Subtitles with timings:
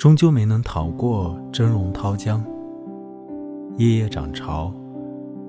[0.00, 2.42] 终究没能逃过峥嵘涛江。
[3.76, 4.72] 夜夜涨潮，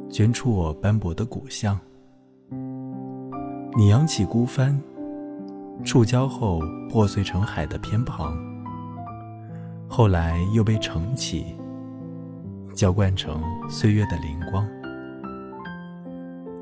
[0.09, 1.79] 卷出我斑驳的骨相。
[3.77, 4.77] 你扬起孤帆，
[5.85, 6.59] 触礁后
[6.89, 8.37] 破碎成海的偏旁，
[9.87, 11.55] 后来又被盛起，
[12.75, 14.67] 浇灌成岁月的灵光。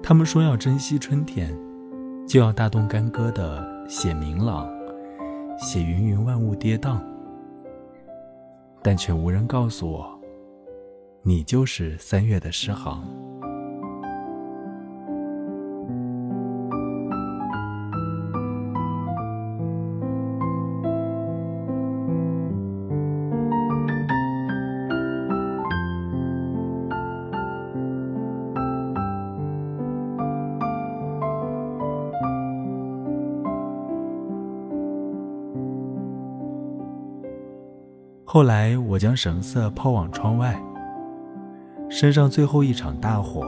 [0.04, 1.58] 他们说要珍惜春天，
[2.28, 4.70] 就要大动干戈的写明朗，
[5.58, 7.00] 写云云万物跌宕，
[8.82, 10.20] 但却无人告诉我，
[11.22, 13.29] 你就是三月的诗行。
[38.32, 40.56] 后来，我将绳色抛往窗外，
[41.90, 43.42] 身上最后一场大火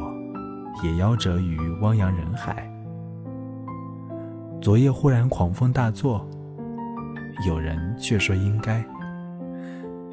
[0.82, 2.68] 也夭折于汪洋人海。
[4.60, 6.28] 昨夜忽然狂风大作，
[7.46, 8.84] 有人却说应该。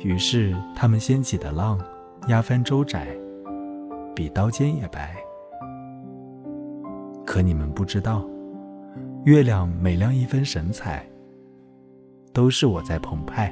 [0.01, 1.81] 于是他们掀起的浪，
[2.27, 3.09] 压翻舟窄，
[4.15, 5.17] 比刀尖也白。
[7.25, 8.23] 可你们不知道，
[9.25, 11.09] 月亮每亮一分神采，
[12.35, 13.51] 都是我在澎湃。